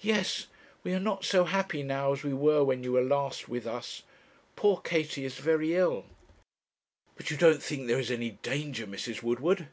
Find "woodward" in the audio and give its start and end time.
9.22-9.68